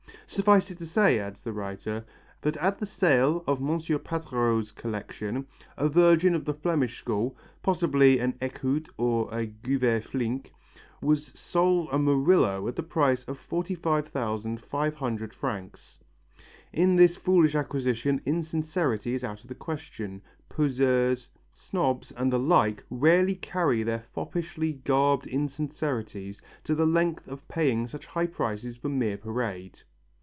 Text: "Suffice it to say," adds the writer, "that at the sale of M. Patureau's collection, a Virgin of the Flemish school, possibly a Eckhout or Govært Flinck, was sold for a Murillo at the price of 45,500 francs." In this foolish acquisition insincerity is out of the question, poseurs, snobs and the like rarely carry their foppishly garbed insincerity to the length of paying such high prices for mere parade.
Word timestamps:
"Suffice 0.33 0.71
it 0.71 0.77
to 0.77 0.87
say," 0.87 1.19
adds 1.19 1.43
the 1.43 1.51
writer, 1.51 2.05
"that 2.39 2.55
at 2.55 2.79
the 2.79 2.85
sale 2.85 3.43
of 3.45 3.59
M. 3.61 3.77
Patureau's 3.99 4.71
collection, 4.71 5.45
a 5.75 5.89
Virgin 5.89 6.33
of 6.35 6.45
the 6.45 6.53
Flemish 6.53 6.97
school, 6.99 7.35
possibly 7.61 8.17
a 8.19 8.29
Eckhout 8.41 8.87
or 8.95 9.29
Govært 9.29 10.05
Flinck, 10.05 10.51
was 11.01 11.37
sold 11.37 11.89
for 11.89 11.95
a 11.95 11.99
Murillo 11.99 12.65
at 12.69 12.77
the 12.77 12.81
price 12.81 13.25
of 13.25 13.37
45,500 13.39 15.33
francs." 15.33 15.99
In 16.71 16.95
this 16.95 17.17
foolish 17.17 17.53
acquisition 17.55 18.21
insincerity 18.25 19.13
is 19.13 19.25
out 19.25 19.41
of 19.41 19.49
the 19.49 19.53
question, 19.55 20.21
poseurs, 20.47 21.27
snobs 21.51 22.13
and 22.13 22.31
the 22.31 22.39
like 22.39 22.85
rarely 22.89 23.35
carry 23.35 23.83
their 23.83 24.05
foppishly 24.15 24.71
garbed 24.85 25.27
insincerity 25.27 26.33
to 26.63 26.73
the 26.73 26.85
length 26.85 27.27
of 27.27 27.45
paying 27.49 27.85
such 27.85 28.05
high 28.05 28.27
prices 28.27 28.77
for 28.77 28.87
mere 28.87 29.17
parade. 29.17 29.81